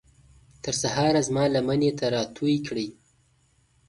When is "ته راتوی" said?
1.99-2.55